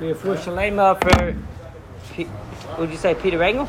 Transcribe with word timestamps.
We 0.00 0.08
have 0.08 0.18
for 0.18 0.34
Shalema 0.34 0.98
for, 0.98 1.36
would 2.80 2.88
you 2.88 2.96
say 2.96 3.14
Peter 3.14 3.42
Engel? 3.42 3.68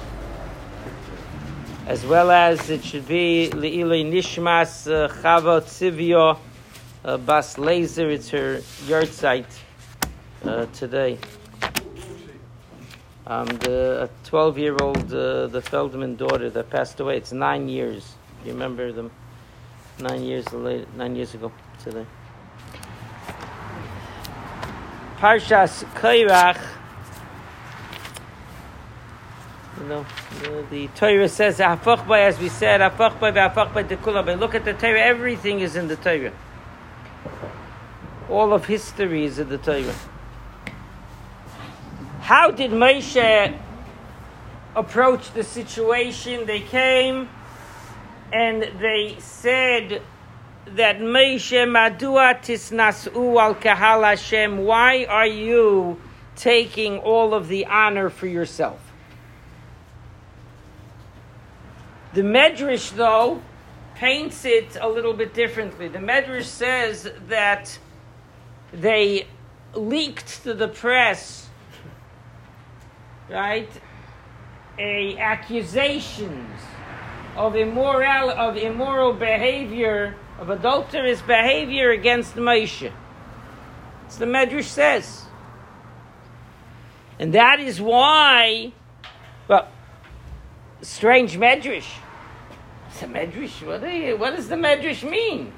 As 1.86 2.06
well 2.06 2.32
as 2.32 2.70
it 2.70 2.86
should 2.86 3.06
be 3.06 3.50
Le'ilei 3.52 4.10
Nishmas 4.10 4.90
uh, 4.90 5.10
Chava 5.10 5.60
Tzivio 5.60 6.38
uh, 7.04 7.18
Bas 7.18 7.58
Laser. 7.58 8.10
It's 8.10 8.30
her 8.30 8.62
yahrzeit 8.86 9.46
uh, 10.46 10.68
today. 10.68 11.18
Um, 13.28 13.48
the 13.48 14.10
12 14.24 14.58
year 14.58 14.78
old, 14.80 15.14
uh, 15.14 15.48
the 15.48 15.62
Feldman 15.62 16.16
daughter 16.16 16.50
that 16.50 16.70
passed 16.70 17.02
away, 17.02 17.18
it's 17.18 17.34
nine 17.34 17.68
years. 17.68 18.16
You 18.46 18.54
remember 18.54 18.94
them? 18.94 19.12
Nine 20.00 20.24
years 20.24 20.50
later, 20.54 20.86
nine 20.96 21.18
years 21.18 21.34
ago 21.34 21.52
today. 21.84 22.06
Parshas 25.22 25.84
Kairach. 25.94 26.60
You 29.80 29.88
know, 29.88 30.06
the, 30.72 30.88
Torah 30.96 31.30
says, 31.30 31.60
as 31.60 32.40
we 32.40 32.50
said, 32.50 32.82
Look 32.82 34.56
at 34.56 34.66
the 34.66 34.74
Torah, 34.74 35.00
everything 35.00 35.60
is 35.60 35.76
in 35.76 35.88
the 35.90 35.96
Torah. 35.96 36.34
All 38.32 38.52
of 38.52 38.66
history 38.66 39.26
is 39.26 39.38
in 39.38 39.50
the 39.50 39.60
Torah. 39.60 39.94
How 42.22 42.50
did 42.50 42.72
Moshe 42.72 43.60
approach 44.76 45.34
the 45.34 45.44
situation? 45.44 46.48
They 46.48 46.62
came 46.62 47.30
and 48.34 48.64
they 48.80 49.18
said 49.20 50.02
that 50.76 51.00
Moshe 51.00 51.52
Madua 51.68 52.40
Tisnasu 52.40 53.40
al 53.40 53.56
Kahal 53.56 54.04
Hashem, 54.04 54.60
why 54.60 55.06
are 55.06 55.28
you 55.28 56.00
taking 56.36 56.98
all 56.98 57.34
of 57.34 57.48
the 57.48 57.66
honor 57.66 58.10
for 58.10 58.28
yourself? 58.28 58.80
The 62.14 62.22
Medrash, 62.22 62.92
though, 62.92 63.42
paints 63.96 64.46
it 64.46 64.78
a 64.80 64.90
little 64.90 65.14
bit 65.14 65.34
differently. 65.34 65.88
The 65.88 66.00
Medrash 66.00 66.46
says 66.46 67.10
that 67.28 67.78
they 68.74 69.28
leaked 69.74 70.44
to 70.44 70.54
the 70.54 70.68
press, 70.68 71.48
right, 73.30 73.70
a 74.78 75.18
accusations 75.18 76.60
of 77.36 77.56
immoral 77.56 78.30
of 78.30 78.58
immoral 78.58 79.14
behavior, 79.14 80.16
of 80.42 80.50
adulterous 80.50 81.22
behavior 81.22 81.92
against 81.92 82.36
Moshe. 82.36 82.92
It's 84.08 84.18
the 84.18 84.26
Medrash 84.26 84.64
says. 84.64 85.26
And 87.20 87.34
that 87.34 87.60
is 87.60 87.80
why, 87.80 88.74
well, 89.48 89.68
strange 90.82 91.38
Medrash. 91.38 91.86
The 93.00 93.06
Medrash, 93.06 93.66
what, 93.66 93.94
you, 93.94 94.18
what 94.18 94.36
does 94.36 94.50
the 94.50 94.56
Medrash 94.56 95.08
mean? 95.08 95.54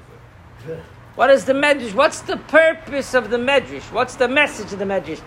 What 1.14 1.30
is 1.30 1.46
the 1.46 1.54
Medrash? 1.54 1.94
What's 1.94 2.20
the 2.20 2.36
purpose 2.36 3.14
of 3.14 3.30
the 3.30 3.38
Medrash? 3.38 3.90
What's 3.90 4.16
the 4.16 4.28
message 4.28 4.70
of 4.74 4.78
the 4.78 4.84
Medrash? 4.84 5.22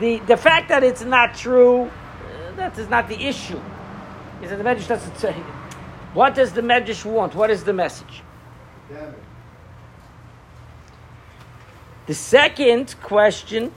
The, 0.00 0.18
the 0.18 0.36
fact 0.36 0.68
that 0.68 0.84
it's 0.84 1.02
not 1.02 1.34
true, 1.34 1.84
uh, 1.84 2.56
that 2.56 2.78
is 2.78 2.90
not 2.90 3.08
the 3.08 3.26
issue. 3.26 3.60
Is 4.42 4.50
that 4.50 4.56
the 4.58 4.64
Medrash 4.64 4.86
doesn't 4.86 5.16
say 5.16 5.32
what 6.12 6.34
does 6.34 6.52
the 6.52 6.60
Medrash 6.60 7.06
want? 7.06 7.34
What 7.34 7.50
is 7.50 7.64
the 7.64 7.72
message? 7.72 8.22
The 12.06 12.14
second 12.14 12.94
question 13.02 13.72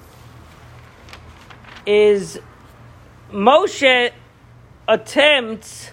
is 1.86 2.40
Moshe 3.32 4.12
attempts, 4.88 5.92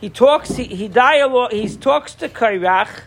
he 0.00 0.10
talks, 0.10 0.50
he, 0.50 0.64
he 0.64 0.88
dialogue, 0.88 1.52
he 1.52 1.68
talks 1.68 2.14
to 2.14 2.28
Kairach, 2.28 3.02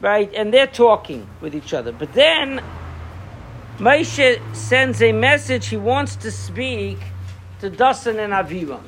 right, 0.00 0.32
and 0.34 0.54
they're 0.54 0.66
talking 0.66 1.28
with 1.40 1.54
each 1.54 1.74
other. 1.74 1.90
But 1.90 2.12
then 2.12 2.62
Moshe 3.78 4.40
sends 4.54 5.02
a 5.02 5.10
message, 5.10 5.66
he 5.66 5.76
wants 5.76 6.14
to 6.16 6.30
speak 6.30 6.98
to 7.60 7.70
Dasan 7.70 8.18
and 8.18 8.32
Aviram. 8.32 8.84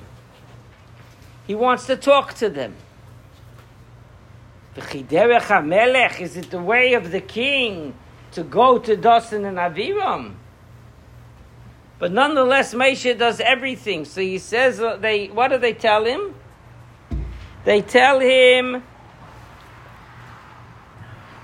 He 1.46 1.54
wants 1.54 1.86
to 1.86 1.96
talk 1.96 2.34
to 2.34 2.48
them. 2.48 2.76
Is 4.76 6.36
it 6.36 6.50
the 6.50 6.60
way 6.60 6.94
of 6.94 7.12
the 7.12 7.20
king 7.20 7.94
to 8.32 8.42
go 8.42 8.78
to 8.78 8.96
Dasan 8.96 9.46
and 9.46 9.58
Aviram? 9.58 10.34
But 11.98 12.12
nonetheless, 12.12 12.74
Moshe 12.74 13.16
does 13.16 13.40
everything. 13.40 14.04
So 14.04 14.20
he 14.20 14.38
says, 14.38 14.80
uh, 14.80 14.96
they, 14.96 15.28
what 15.28 15.48
do 15.48 15.58
they 15.58 15.72
tell 15.72 16.04
him? 16.04 16.34
They 17.64 17.82
tell 17.82 18.18
him, 18.20 18.82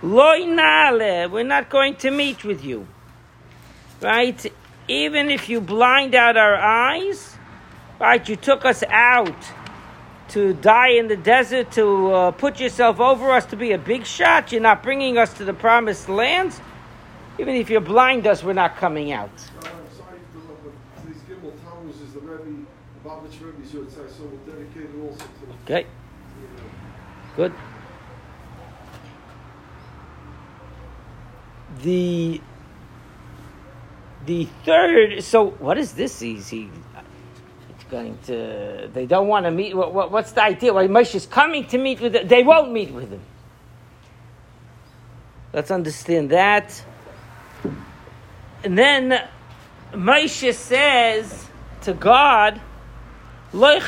Loi 0.02 0.44
nale, 0.44 1.28
we're 1.28 1.44
not 1.44 1.70
going 1.70 1.94
to 1.96 2.10
meet 2.10 2.44
with 2.44 2.64
you. 2.64 2.86
Right? 4.00 4.52
Even 4.88 5.30
if 5.30 5.48
you 5.48 5.60
blind 5.60 6.14
out 6.14 6.36
our 6.36 6.56
eyes, 6.56 7.36
right, 8.00 8.28
you 8.28 8.36
took 8.36 8.64
us 8.64 8.82
out 8.88 9.36
to 10.30 10.54
die 10.54 10.90
in 10.90 11.08
the 11.08 11.16
desert, 11.16 11.72
to 11.72 12.12
uh, 12.12 12.30
put 12.30 12.60
yourself 12.60 13.00
over 13.00 13.30
us, 13.32 13.46
to 13.46 13.56
be 13.56 13.72
a 13.72 13.78
big 13.78 14.06
shot. 14.06 14.52
You're 14.52 14.60
not 14.60 14.82
bringing 14.82 15.18
us 15.18 15.34
to 15.34 15.44
the 15.44 15.52
promised 15.52 16.08
land. 16.08 16.58
Even 17.38 17.54
if 17.56 17.70
you 17.70 17.80
blind 17.80 18.26
us, 18.26 18.44
we're 18.44 18.52
not 18.52 18.76
coming 18.76 19.12
out. 19.12 19.30
Okay. 25.64 25.86
Good. 27.36 27.52
The 31.82 32.40
the 34.26 34.48
third. 34.64 35.22
So 35.22 35.50
what 35.50 35.78
is 35.78 35.92
this? 35.92 36.22
Easy 36.22 36.70
going 37.90 38.18
to. 38.26 38.88
They 38.92 39.06
don't 39.06 39.28
want 39.28 39.46
to 39.46 39.50
meet. 39.50 39.76
What, 39.76 39.92
what, 39.92 40.10
what's 40.10 40.32
the 40.32 40.42
idea? 40.42 40.72
Why 40.72 40.86
Moshe 40.86 41.14
is 41.14 41.26
coming 41.26 41.66
to 41.66 41.78
meet 41.78 42.00
with 42.00 42.12
them? 42.12 42.28
They 42.28 42.42
won't 42.42 42.72
meet 42.72 42.90
with 42.90 43.10
him. 43.10 43.22
Let's 45.52 45.70
understand 45.70 46.30
that. 46.30 46.82
And 48.62 48.78
then 48.78 49.28
Moshe 49.92 50.54
says 50.54 51.48
to 51.82 51.92
God, 51.92 52.60
I 53.52 53.80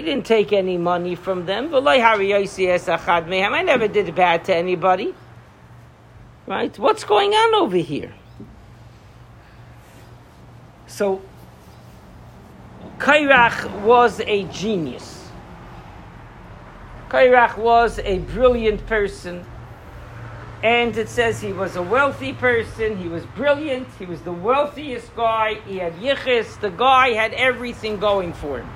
didn't 0.00 0.26
take 0.26 0.52
any 0.52 0.76
money 0.76 1.14
from 1.14 1.46
them. 1.46 1.74
I 1.74 3.62
never 3.62 3.88
did 3.88 4.14
bad 4.14 4.44
to 4.44 4.54
anybody. 4.54 5.14
Right? 6.46 6.78
What's 6.78 7.04
going 7.04 7.32
on 7.32 7.54
over 7.62 7.78
here? 7.78 8.12
So, 10.86 11.20
Kairach 12.98 13.82
was 13.82 14.20
a 14.20 14.44
genius. 14.44 15.28
Kairach 17.08 17.56
was 17.56 17.98
a 18.00 18.18
brilliant 18.18 18.86
person. 18.86 19.44
And 20.62 20.96
it 20.96 21.08
says 21.08 21.40
he 21.40 21.52
was 21.52 21.76
a 21.76 21.82
wealthy 21.82 22.32
person, 22.32 22.96
he 22.96 23.08
was 23.08 23.24
brilliant, 23.26 23.86
he 23.98 24.06
was 24.06 24.22
the 24.22 24.32
wealthiest 24.32 25.14
guy, 25.14 25.60
he 25.66 25.78
had 25.78 25.92
yichis, 25.96 26.58
the 26.60 26.70
guy 26.70 27.10
had 27.10 27.34
everything 27.34 27.98
going 27.98 28.32
for 28.32 28.58
him. 28.60 28.68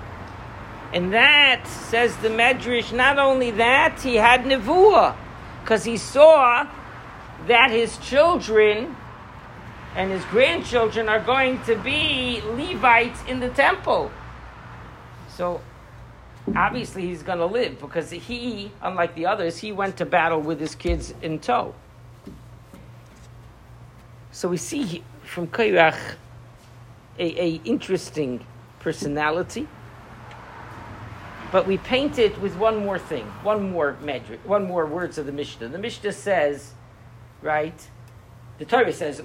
And 0.93 1.13
that, 1.15 1.67
says 1.67 2.15
the 2.19 2.29
Medrash, 2.29 2.93
not 2.93 3.19
only 3.19 3.51
that, 3.53 4.01
he 4.01 4.17
had 4.17 4.45
nevuah, 4.45 5.17
because 5.63 5.85
he 5.85 5.97
saw 5.97 6.69
that 7.47 7.71
his 7.71 7.97
children 7.99 8.95
and 9.97 10.11
his 10.11 10.25
grandchildren 10.27 11.09
are 11.09 11.21
going 11.21 11.63
to 11.65 11.75
be 11.77 12.41
Levites 12.53 13.21
in 13.29 13.41
the 13.41 13.49
temple. 13.51 14.11
So 15.37 15.61
obviously 16.55 17.07
he's 17.07 17.23
going 17.23 17.39
to 17.39 17.47
live 17.47 17.81
because 17.81 18.11
he, 18.11 18.71
unlike 18.83 19.15
the 19.15 19.27
others, 19.27 19.59
he 19.59 19.73
went 19.73 19.97
to 19.99 20.07
battle 20.07 20.41
with 20.41 20.61
his 20.61 20.75
kids 20.75 21.15
in 21.23 21.39
tow. 21.39 21.75
So 24.33 24.49
we 24.49 24.57
see 24.57 25.03
from 25.25 25.49
Kairach 25.49 25.99
a, 27.19 27.43
a 27.43 27.61
interesting 27.65 28.47
personality, 28.79 29.69
but 31.53 31.67
we 31.67 31.79
paint 31.79 32.19
it 32.19 32.41
with 32.41 32.57
one 32.57 32.77
more 32.79 32.99
thing, 32.99 33.25
one 33.43 33.71
more 33.71 33.97
metric, 34.03 34.41
one 34.45 34.65
more 34.65 34.87
words 34.87 35.19
of 35.19 35.27
the 35.27 35.33
Mishnah. 35.33 35.69
The 35.69 35.79
Mishnah 35.79 36.13
says, 36.13 36.75
right, 37.43 37.89
the 38.61 38.67
Torah 38.67 38.93
says, 38.93 39.23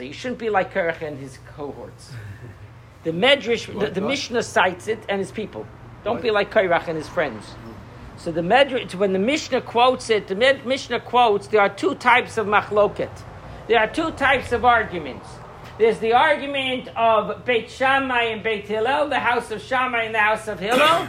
You 0.00 0.12
shouldn't 0.12 0.38
be 0.40 0.50
like 0.50 0.74
Korach 0.74 1.00
and 1.00 1.16
his 1.16 1.38
cohorts. 1.54 2.10
The 3.04 3.12
Medrash, 3.12 3.66
the, 3.78 3.88
the, 3.88 4.00
Mishnah 4.00 4.42
cites 4.42 4.88
it 4.88 4.98
and 5.08 5.20
his 5.20 5.30
people. 5.30 5.64
Don't 6.02 6.20
be 6.20 6.32
like 6.32 6.50
Korach 6.50 6.88
and 6.88 6.98
his 6.98 7.08
friends. 7.08 7.46
So 8.16 8.32
the 8.32 8.40
Medrash, 8.40 8.96
when 8.96 9.12
the 9.12 9.20
Mishnah 9.20 9.60
quotes 9.60 10.10
it, 10.10 10.26
the 10.26 10.34
Mishnah 10.34 10.98
quotes 11.00 11.46
there 11.46 11.60
are 11.60 11.68
two 11.68 11.94
types 11.94 12.36
of 12.36 12.48
machloket. 12.48 13.22
There 13.68 13.78
are 13.78 13.86
two 13.86 14.10
types 14.10 14.50
of 14.50 14.64
arguments. 14.64 15.28
There's 15.78 16.00
the 16.00 16.14
argument 16.14 16.88
of 16.96 17.44
Beit 17.44 17.70
Shammai 17.70 18.24
and 18.24 18.42
Beit 18.42 18.66
Hillel, 18.66 19.08
the 19.08 19.20
house 19.20 19.52
of 19.52 19.62
Shammai 19.62 20.02
and 20.02 20.14
the 20.16 20.18
house 20.18 20.48
of 20.48 20.58
Hillel. 20.58 21.06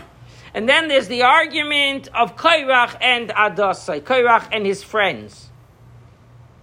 and 0.53 0.69
then 0.69 0.87
there's 0.87 1.07
the 1.07 1.23
argument 1.23 2.09
of 2.13 2.35
Kairach 2.35 2.95
and 3.01 3.29
Adasai, 3.29 4.01
Kairach 4.01 4.49
and 4.51 4.67
his 4.67 4.83
friends. 4.83 5.47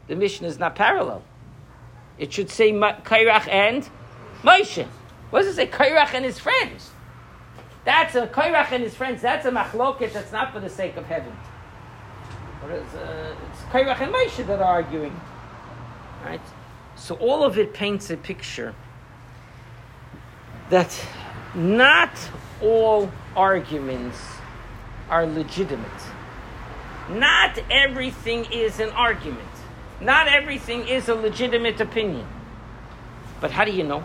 The 0.08 0.16
Mishnah 0.16 0.48
is 0.48 0.58
not 0.58 0.74
parallel. 0.74 1.22
It 2.18 2.32
should 2.32 2.50
say 2.50 2.72
Kairach 2.72 3.46
and 3.48 3.88
Moshe. 4.42 4.86
What 5.30 5.40
does 5.40 5.48
it 5.48 5.54
say? 5.56 5.66
Kairach 5.66 6.14
and 6.14 6.24
his 6.24 6.38
friends. 6.38 6.90
That's 7.84 8.14
a 8.14 8.26
Kairach 8.26 8.72
and 8.72 8.82
his 8.82 8.94
friends. 8.94 9.22
That's 9.22 9.46
a 9.46 9.50
machloket. 9.50 10.12
That's 10.12 10.32
not 10.32 10.52
for 10.52 10.60
the 10.60 10.70
sake 10.70 10.96
of 10.96 11.06
heaven. 11.06 11.32
But 12.60 12.70
it's, 12.70 12.94
uh, 12.94 13.34
it's 13.50 13.60
Kairach 13.72 14.00
and 14.00 14.12
Moshe 14.12 14.46
that 14.46 14.58
are 14.60 14.64
arguing. 14.64 15.18
Right? 16.24 16.40
So 16.96 17.14
all 17.16 17.44
of 17.44 17.58
it 17.58 17.72
paints 17.72 18.10
a 18.10 18.16
picture 18.16 18.74
that 20.70 21.06
not 21.54 22.10
all 22.60 23.10
arguments 23.36 24.18
are 25.08 25.24
legitimate. 25.26 26.02
Not 27.08 27.58
everything 27.70 28.46
is 28.52 28.80
an 28.80 28.90
argument. 28.90 29.48
Not 30.00 30.28
everything 30.28 30.86
is 30.86 31.08
a 31.08 31.14
legitimate 31.14 31.80
opinion. 31.80 32.26
But 33.40 33.50
how 33.50 33.64
do 33.64 33.72
you 33.72 33.84
know? 33.84 34.04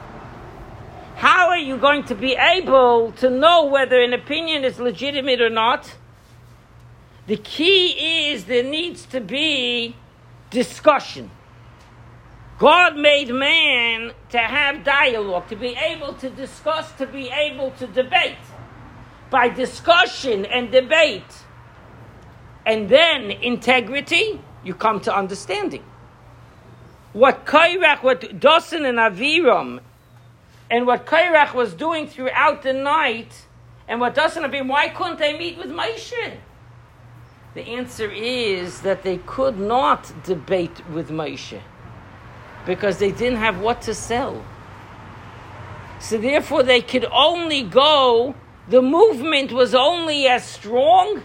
How 1.15 1.49
are 1.49 1.59
you 1.59 1.77
going 1.77 2.03
to 2.05 2.15
be 2.15 2.33
able 2.33 3.11
to 3.13 3.29
know 3.29 3.65
whether 3.65 4.01
an 4.01 4.13
opinion 4.13 4.63
is 4.63 4.79
legitimate 4.79 5.41
or 5.41 5.49
not? 5.49 5.95
The 7.27 7.37
key 7.37 8.31
is 8.31 8.45
there 8.45 8.63
needs 8.63 9.05
to 9.07 9.21
be 9.21 9.95
discussion. 10.49 11.31
God 12.59 12.97
made 12.97 13.29
man 13.29 14.13
to 14.29 14.37
have 14.37 14.83
dialogue, 14.83 15.47
to 15.49 15.55
be 15.55 15.75
able 15.75 16.13
to 16.15 16.29
discuss, 16.29 16.91
to 16.93 17.05
be 17.05 17.29
able 17.29 17.71
to 17.71 17.87
debate. 17.87 18.37
By 19.29 19.49
discussion 19.49 20.45
and 20.45 20.71
debate, 20.71 21.43
and 22.65 22.87
then 22.89 23.31
integrity, 23.31 24.39
you 24.63 24.73
come 24.73 24.99
to 25.01 25.15
understanding. 25.15 25.83
What 27.13 27.45
Kairach, 27.45 28.01
what 28.01 28.21
Dosan 28.21 28.87
and 28.87 28.97
Aviram, 28.97 29.81
and 30.69 30.87
what 30.87 31.05
Kairach 31.05 31.53
was 31.53 31.73
doing 31.73 32.07
throughout 32.07 32.63
the 32.63 32.73
night, 32.73 33.45
and 33.87 33.99
what 33.99 34.15
Dosan 34.15 34.43
and 34.43 34.53
Aviram, 34.53 34.67
why 34.67 34.89
couldn't 34.89 35.19
they 35.19 35.37
meet 35.37 35.57
with 35.57 35.69
Moshe? 35.69 36.37
The 37.53 37.61
answer 37.61 38.09
is 38.09 38.81
that 38.81 39.03
they 39.03 39.17
could 39.17 39.59
not 39.59 40.11
debate 40.23 40.87
with 40.89 41.09
Moshe 41.09 41.61
because 42.65 42.97
they 42.97 43.11
didn't 43.11 43.37
have 43.37 43.59
what 43.59 43.81
to 43.83 43.93
sell. 43.93 44.43
So 45.99 46.17
therefore, 46.17 46.63
they 46.63 46.81
could 46.81 47.05
only 47.05 47.63
go, 47.63 48.33
the 48.67 48.81
movement 48.81 49.51
was 49.51 49.75
only 49.75 50.27
as 50.27 50.43
strong 50.43 51.21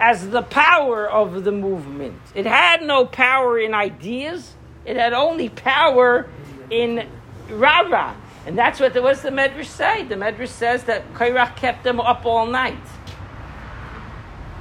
as 0.00 0.30
the 0.30 0.42
power 0.42 1.08
of 1.08 1.44
the 1.44 1.52
movement. 1.52 2.18
It 2.34 2.46
had 2.46 2.82
no 2.82 3.04
power 3.04 3.58
in 3.58 3.74
ideas, 3.74 4.54
it 4.84 4.96
had 4.96 5.12
only 5.12 5.50
power 5.50 6.28
in 6.70 7.06
Rara. 7.50 8.16
And 8.46 8.56
that's 8.56 8.80
what 8.80 8.94
the, 8.94 9.02
what's 9.02 9.20
the 9.20 9.30
Medrash 9.30 9.66
say? 9.66 10.04
The 10.04 10.14
Medrash 10.14 10.48
says 10.48 10.84
that 10.84 11.12
Kairach 11.12 11.56
kept 11.56 11.84
them 11.84 12.00
up 12.00 12.24
all 12.24 12.46
night. 12.46 12.78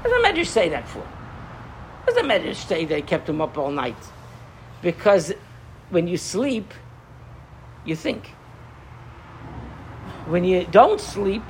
What 0.01 0.11
does 0.11 0.21
the 0.21 0.27
Medrash 0.27 0.47
say 0.47 0.69
that 0.69 0.87
for? 0.87 0.99
What 0.99 2.13
does 2.13 2.15
the 2.15 2.21
Medrash 2.21 2.67
say 2.67 2.83
they 2.83 3.01
kept 3.01 3.25
them 3.25 3.39
up 3.39 3.57
all 3.57 3.71
night? 3.71 3.95
Because 4.81 5.33
when 5.89 6.07
you 6.07 6.17
sleep, 6.17 6.73
you 7.85 7.95
think. 7.95 8.27
When 10.27 10.43
you 10.43 10.65
don't 10.65 10.99
sleep, 10.99 11.43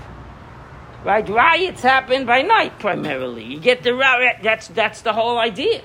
right? 1.04 1.28
Riots 1.28 1.82
happen 1.82 2.26
by 2.26 2.42
night 2.42 2.80
primarily. 2.80 3.44
You 3.44 3.60
get 3.60 3.84
the 3.84 3.94
riot. 3.94 4.38
That's 4.44 4.68
that's 4.70 5.02
the 5.02 5.14
whole 5.14 5.38
idea. 5.38 5.82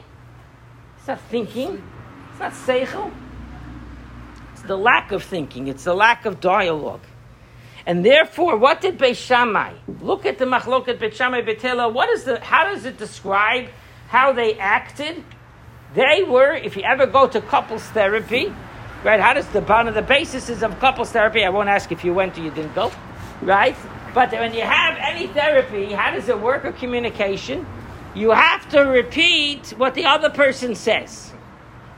It's 0.98 1.08
not 1.08 1.20
thinking. 1.22 1.82
It's 2.30 2.40
not 2.40 2.52
seichel. 2.52 3.12
It's 4.52 4.62
the 4.62 4.76
lack 4.76 5.12
of 5.12 5.22
thinking. 5.22 5.68
It's 5.68 5.84
the 5.84 5.94
lack 5.94 6.24
of 6.24 6.40
dialogue. 6.40 7.02
And 7.86 8.04
therefore, 8.04 8.56
what 8.56 8.80
did 8.80 8.98
Beis 8.98 9.16
Shammai? 9.16 9.74
Look 10.00 10.24
at 10.24 10.38
the 10.38 10.46
machloket 10.46 10.98
Beis 10.98 11.12
Shammai 11.12 11.42
Betela. 11.42 11.92
What 11.92 12.08
is 12.08 12.24
the? 12.24 12.40
How 12.40 12.64
does 12.64 12.84
it 12.84 12.96
describe 12.96 13.68
how 14.08 14.32
they 14.32 14.58
acted? 14.58 15.22
They 15.94 16.24
were, 16.24 16.54
if 16.54 16.76
you 16.76 16.82
ever 16.82 17.06
go 17.06 17.28
to 17.28 17.40
couples 17.40 17.84
therapy, 17.84 18.52
right? 19.04 19.20
How 19.20 19.34
does 19.34 19.46
the 19.48 19.60
one 19.60 19.86
of 19.86 19.94
the 19.94 20.02
basis 20.02 20.48
is 20.48 20.62
of 20.62 20.80
couples 20.80 21.12
therapy? 21.12 21.44
I 21.44 21.50
won't 21.50 21.68
ask 21.68 21.92
if 21.92 22.04
you 22.04 22.14
went 22.14 22.36
or 22.36 22.40
you 22.40 22.50
didn't 22.50 22.74
go, 22.74 22.90
right? 23.42 23.76
But 24.14 24.30
when 24.30 24.54
you 24.54 24.62
have 24.62 24.96
any 25.00 25.26
therapy, 25.26 25.92
how 25.92 26.12
does 26.12 26.28
it 26.28 26.40
work? 26.40 26.64
Or 26.64 26.70
communication, 26.70 27.66
you 28.14 28.30
have 28.30 28.68
to 28.70 28.82
repeat 28.82 29.74
what 29.76 29.94
the 29.94 30.04
other 30.04 30.30
person 30.30 30.76
says. 30.76 31.32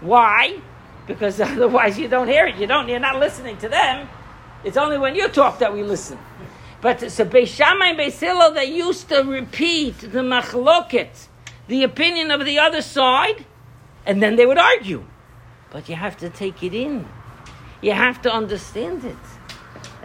Why? 0.01 0.59
Because 1.07 1.41
otherwise 1.53 1.99
you 1.99 2.09
don't 2.09 2.27
hear 2.27 2.47
it. 2.47 2.57
You 2.57 2.67
don't. 2.67 2.89
You're 2.89 3.01
not 3.01 3.21
listening 3.21 3.59
to 3.59 3.69
them. 3.69 4.09
It's 4.65 4.79
only 4.79 4.97
when 4.97 5.15
you 5.15 5.29
talk 5.29 5.59
that 5.59 5.73
we 5.73 5.83
listen. 5.83 6.19
But 6.81 7.11
so 7.11 7.25
Beis 7.25 7.49
Shammai 7.49 7.89
and 7.89 7.99
Beis 7.99 8.19
Hillel, 8.19 8.53
they 8.53 8.65
used 8.65 9.09
to 9.11 9.23
repeat 9.23 9.99
the 9.99 10.21
machloket, 10.21 11.29
the 11.69 11.83
opinion 11.83 12.31
of 12.31 12.45
the 12.45 12.59
other 12.59 12.81
side, 12.81 13.45
and 14.07 14.23
then 14.23 14.37
they 14.37 14.47
would 14.47 14.59
argue. 14.59 15.05
But 15.71 15.89
you 15.89 15.97
have 15.97 16.17
to 16.19 16.31
take 16.31 16.63
it 16.63 16.75
in. 16.75 17.07
You 17.83 17.93
have 17.93 18.23
to 18.23 18.33
understand 18.33 19.05
it. 19.05 19.17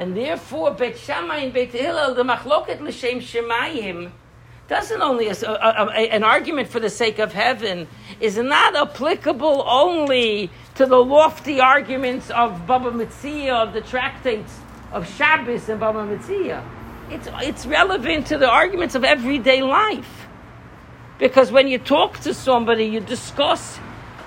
And 0.02 0.18
therefore, 0.18 0.72
Bet 0.72 0.98
Shammai 0.98 1.38
and 1.38 1.54
Bet 1.54 1.70
Hillel, 1.70 2.16
the 2.16 2.24
machloket 2.24 2.82
l'shem 2.82 3.20
shemayim, 3.20 4.10
doesn't 4.68 5.00
only 5.00 5.28
a, 5.28 5.34
a, 5.34 5.86
a, 5.86 6.10
an 6.10 6.24
argument 6.24 6.70
for 6.70 6.80
the 6.80 6.90
sake 6.90 7.20
of 7.20 7.34
heaven 7.34 7.88
is 8.20 8.36
not 8.36 8.76
applicable 8.76 9.64
only 9.68 10.50
to 10.74 10.88
the 10.88 10.98
lofty 10.98 11.62
arguments 11.62 12.32
of 12.32 12.66
Baba 12.66 12.90
Metzia, 12.90 13.54
of 13.54 13.74
the 13.74 13.82
tractates 13.82 14.58
of 14.92 15.08
Shabbos 15.18 15.70
and 15.70 15.80
Baba 15.80 16.00
Metzia. 16.00 16.68
It's, 17.12 17.28
it's 17.34 17.68
relevant 17.68 18.26
to 18.28 18.40
the 18.40 18.50
arguments 18.50 18.96
of 18.96 19.04
everyday 19.04 19.62
life. 19.62 20.26
Because 21.20 21.52
when 21.52 21.68
you 21.68 21.78
talk 21.78 22.18
to 22.22 22.34
somebody, 22.34 22.86
you 22.86 23.02
discuss 23.02 23.80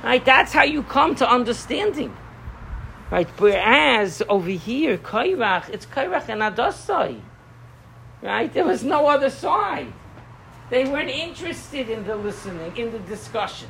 Right? 0.05 0.23
That's 0.23 0.53
how 0.53 0.65
you 0.65 0.83
come 0.83 1.15
to 1.17 1.29
understanding. 1.29 2.15
Right? 3.15 3.29
Whereas 3.39 4.23
over 4.29 4.51
here, 4.51 4.99
Kairach, 4.99 5.69
it's 5.69 5.87
Kairach 5.87 6.29
and 6.29 6.43
Adasai. 6.43 7.21
Right? 8.21 8.53
There 8.53 8.65
was 8.65 8.83
no 8.83 9.07
other 9.07 9.31
side. 9.31 9.93
They 10.69 10.85
weren't 10.85 11.11
interested 11.11 11.91
in 11.91 12.05
the 12.05 12.17
listening, 12.17 12.77
in 12.77 12.91
the 12.91 12.99
discussion. 12.99 13.69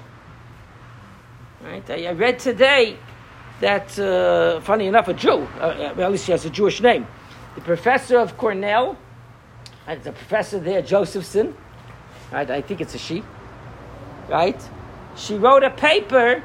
Right? 1.63 1.91
I, 1.91 2.13
read 2.13 2.39
today 2.39 2.97
that, 3.61 3.99
uh, 3.99 4.61
funny 4.63 4.87
enough, 4.87 5.09
a 5.09 5.13
Jew, 5.13 5.47
uh, 5.61 5.93
at 5.95 6.11
least 6.11 6.25
she 6.25 6.33
has 6.33 6.47
a 6.47 6.51
Jewish 6.51 6.81
name, 6.81 7.07
the 7.55 7.61
professor 7.61 8.19
of 8.19 8.39
Cornell, 8.39 8.97
and 9.87 10.03
the 10.05 10.13
professor 10.13 10.59
there, 10.59 10.81
Josephson, 10.81 11.55
right? 12.33 12.51
I 12.51 12.63
think 12.63 12.81
it's 12.81 12.95
a 12.95 12.99
she, 12.99 13.23
right? 14.27 14.59
she 15.17 15.37
wrote 15.37 15.65
a 15.65 15.71
paper 15.71 16.43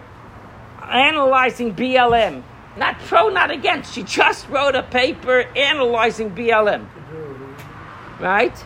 analyzing 0.83 1.73
BLM. 1.73 2.43
Not 2.79 2.97
pro, 2.99 3.27
not 3.27 3.51
against. 3.51 3.93
She 3.93 4.03
just 4.03 4.47
wrote 4.47 4.73
a 4.73 4.83
paper 4.83 5.41
analyzing 5.55 6.31
BLM. 6.33 6.87
Right? 8.19 8.65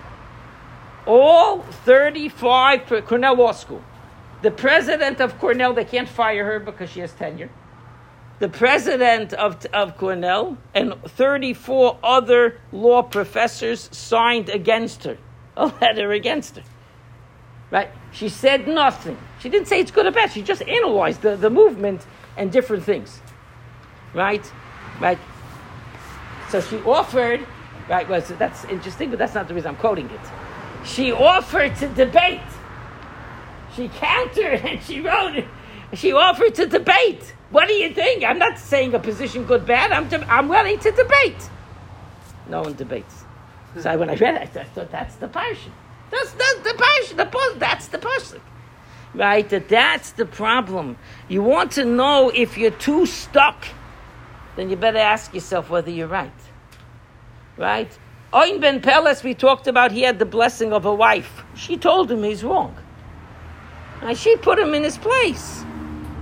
All 1.07 1.61
35 1.61 3.05
Cornell 3.05 3.35
Law 3.35 3.51
School. 3.53 3.83
The 4.43 4.51
president 4.51 5.19
of 5.19 5.39
Cornell, 5.39 5.73
they 5.73 5.85
can't 5.85 6.07
fire 6.07 6.45
her 6.45 6.59
because 6.59 6.91
she 6.91 6.99
has 6.99 7.11
tenure. 7.13 7.49
The 8.37 8.49
president 8.49 9.33
of, 9.33 9.65
of 9.67 9.97
Cornell 9.97 10.57
and 10.75 10.93
34 11.03 11.97
other 12.03 12.59
law 12.71 13.01
professors 13.01 13.89
signed 13.91 14.49
against 14.49 15.05
her, 15.05 15.17
a 15.57 15.67
letter 15.81 16.11
against 16.11 16.57
her. 16.57 16.63
Right? 17.71 17.89
She 18.11 18.29
said 18.29 18.67
nothing. 18.67 19.17
She 19.39 19.49
didn't 19.49 19.67
say 19.67 19.79
it's 19.79 19.89
good 19.89 20.05
or 20.05 20.11
bad. 20.11 20.31
She 20.31 20.43
just 20.43 20.61
analyzed 20.61 21.23
the, 21.23 21.35
the 21.35 21.49
movement 21.49 22.05
and 22.37 22.51
different 22.51 22.83
things. 22.83 23.19
Right? 24.13 24.51
Right? 24.99 25.19
So 26.49 26.61
she 26.61 26.77
offered, 26.77 27.45
right, 27.89 28.07
well, 28.07 28.21
so 28.21 28.35
that's 28.35 28.63
interesting, 28.65 29.09
but 29.09 29.19
that's 29.19 29.33
not 29.33 29.47
the 29.47 29.53
reason 29.53 29.69
I'm 29.69 29.75
quoting 29.77 30.09
it. 30.09 30.19
She 30.85 31.11
offered 31.11 31.75
to 31.77 31.87
debate. 31.87 32.41
She 33.75 33.89
countered 33.89 34.61
and 34.65 34.81
she 34.83 35.01
wrote. 35.01 35.43
She 35.93 36.11
offered 36.11 36.55
to 36.55 36.65
debate. 36.67 37.33
What 37.49 37.67
do 37.67 37.73
you 37.73 37.93
think? 37.93 38.23
I'm 38.23 38.39
not 38.39 38.57
saying 38.57 38.93
a 38.93 38.99
position 38.99 39.45
good, 39.45 39.65
bad. 39.65 39.91
I'm, 39.91 40.07
de- 40.09 40.31
I'm 40.31 40.47
willing 40.47 40.79
to 40.79 40.91
debate. 40.91 41.49
No 42.47 42.61
one 42.61 42.73
debates. 42.73 43.23
So 43.79 43.97
when 43.97 44.09
I 44.09 44.15
read 44.15 44.35
it, 44.35 44.57
I 44.57 44.63
thought 44.63 44.91
that's 44.91 45.15
the 45.15 45.27
passion. 45.27 45.71
That's, 46.11 46.31
that's 46.33 46.59
the 46.59 46.69
pasuk. 46.69 47.17
The, 47.17 47.59
that's 47.59 47.87
the 47.87 47.97
pasuk. 47.97 48.41
Right? 49.15 49.47
That 49.49 49.69
that's 49.69 50.11
the 50.11 50.25
problem. 50.25 50.97
You 51.27 51.41
want 51.43 51.71
to 51.73 51.85
know 51.85 52.31
if 52.33 52.57
you're 52.57 52.71
too 52.71 53.05
stuck, 53.05 53.65
then 54.55 54.69
you 54.69 54.75
better 54.75 54.99
ask 54.99 55.33
yourself 55.33 55.69
whether 55.69 55.89
you're 55.89 56.07
right. 56.07 56.31
Right? 57.57 57.97
Oin 58.33 58.59
ben 58.59 58.81
Peles, 58.81 59.23
we 59.23 59.33
talked 59.33 59.67
about, 59.67 59.91
he 59.91 60.01
had 60.01 60.19
the 60.19 60.25
blessing 60.25 60.73
of 60.73 60.85
a 60.85 60.93
wife. 60.93 61.43
She 61.55 61.77
told 61.77 62.11
him 62.11 62.23
he's 62.23 62.43
wrong. 62.43 62.75
And 64.01 64.17
she 64.17 64.35
put 64.37 64.59
him 64.59 64.73
in 64.73 64.83
his 64.83 64.97
place. 64.97 65.63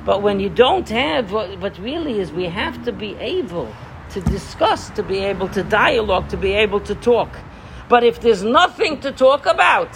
But 0.06 0.22
when 0.22 0.40
you 0.40 0.50
don't 0.50 0.88
have, 0.90 1.32
what, 1.32 1.58
what 1.60 1.78
really 1.80 2.20
is, 2.20 2.32
we 2.32 2.46
have 2.46 2.84
to 2.86 2.92
be 2.92 3.16
able 3.16 3.74
to 4.10 4.22
discuss, 4.22 4.90
to 4.92 5.04
be 5.04 5.20
able 5.20 5.48
to 5.50 5.64
dialogue, 5.64 6.30
to 6.30 6.38
be 6.38 6.54
able 6.54 6.82
to 6.82 6.96
talk. 6.96 7.30
But 7.88 8.04
if 8.04 8.20
there's 8.20 8.44
nothing 8.44 9.00
to 9.02 9.12
talk 9.12 9.46
about, 9.46 9.96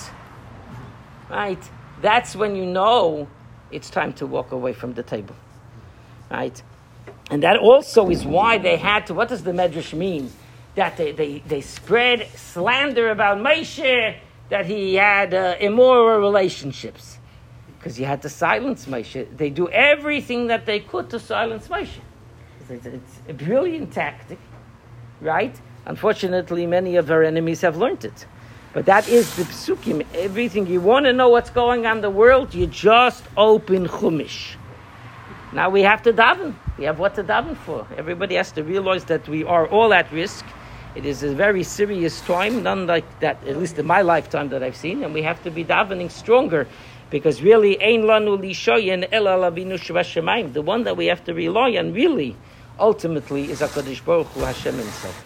right, 1.29 1.59
that's 2.01 2.35
when 2.35 2.55
you 2.55 2.65
know 2.65 3.27
it's 3.71 3.89
time 3.89 4.13
to 4.13 4.25
walk 4.25 4.51
away 4.51 4.73
from 4.73 4.93
the 4.93 5.03
table. 5.03 5.35
Right? 6.29 6.61
And 7.29 7.41
that 7.44 7.58
also 7.58 8.10
is 8.10 8.25
why 8.25 8.58
they 8.58 8.77
had 8.77 9.08
to, 9.08 9.13
what 9.13 9.29
does 9.29 9.44
the 9.44 9.51
Medrash 9.51 9.94
mean? 9.94 10.32
That 10.75 10.98
they, 10.98 11.12
they, 11.12 11.39
they 11.39 11.62
spread 11.62 12.27
slander 12.36 13.10
about 13.10 13.38
Moshe, 13.39 14.17
that 14.50 14.65
he 14.65 14.96
had 14.96 15.34
uh, 15.34 15.55
immoral 15.60 16.20
relationships. 16.20 17.17
Because 17.77 18.00
you 18.00 18.05
had 18.05 18.22
to 18.24 18.29
silence 18.29 18.86
Moshe. 18.86 19.25
They 19.38 19.50
do 19.50 19.70
everything 19.70 20.48
that 20.48 20.65
they 20.65 20.79
could 20.79 21.10
to 21.12 21.20
silence 21.20 21.67
Moshe. 21.67 22.00
It's, 22.70 22.86
it's 22.86 23.20
a 23.27 23.34
brilliant 23.34 23.94
tactic, 23.94 24.39
right? 25.22 25.55
Unfortunately, 25.86 26.65
many 26.65 26.96
of 26.96 27.10
our 27.12 27.24
enemies 27.24 27.62
have 27.62 27.77
learned 27.77 28.05
it. 28.05 28.25
But 28.74 28.86
that 28.88 29.08
is 29.08 29.36
the 29.36 29.44
psukim. 29.44 30.05
Everything 30.15 30.67
you 30.67 30.82
want 30.82 31.05
to 31.05 31.13
know 31.13 31.29
what's 31.29 31.50
going 31.50 31.86
on 31.86 31.98
in 31.98 32.01
the 32.01 32.10
world, 32.10 32.53
you 32.53 32.67
just 32.67 33.24
open 33.38 33.88
Chumash. 33.88 34.55
Now 35.55 35.69
we 35.69 35.83
have 35.83 36.03
to 36.03 36.12
daven. 36.12 36.53
We 36.77 36.83
have 36.83 37.00
what 37.00 37.15
to 37.15 37.24
daven 37.24 37.55
for. 37.55 37.88
Everybody 37.95 38.35
has 38.35 38.51
to 38.51 38.62
realize 38.62 39.05
that 39.05 39.25
we 39.29 39.45
are 39.45 39.67
all 39.67 39.93
at 39.93 40.12
risk. 40.12 40.43
It 40.95 41.05
is 41.05 41.24
a 41.24 41.33
very 41.33 41.63
serious 41.63 42.19
time, 42.19 42.62
none 42.62 42.88
like 42.88 43.05
that, 43.21 43.41
at 43.47 43.57
least 43.57 43.79
in 43.79 43.85
my 43.85 44.01
lifetime 44.01 44.50
that 44.50 44.62
I've 44.62 44.75
seen, 44.75 45.01
and 45.01 45.13
we 45.13 45.21
have 45.21 45.41
to 45.43 45.51
be 45.51 45.63
davening 45.63 46.12
stronger 46.12 46.67
because 47.09 47.41
really, 47.41 47.81
ein 47.81 48.01
lanu 48.01 48.38
lishoyin 48.38 49.07
el 49.13 49.24
alavinu 49.25 50.53
The 50.53 50.62
one 50.62 50.83
that 50.83 50.97
we 50.97 51.05
have 51.05 51.24
to 51.24 51.33
rely 51.33 51.77
on, 51.77 51.93
really, 51.93 52.35
ultimately, 52.77 53.50
is 53.50 53.62
Hakadosh 53.62 54.03
Baruch 54.03 54.27
Hu 54.27 54.41
Hashem 54.41 54.75
Himself. 54.75 55.25